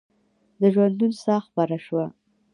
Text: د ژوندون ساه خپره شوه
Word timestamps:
د 0.61 0.61
ژوندون 0.73 1.11
ساه 1.23 1.41
خپره 1.47 1.77
شوه 1.85 2.05